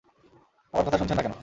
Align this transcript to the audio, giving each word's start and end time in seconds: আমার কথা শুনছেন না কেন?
আমার 0.73 0.85
কথা 0.85 0.97
শুনছেন 0.97 1.17
না 1.17 1.23
কেন? 1.23 1.33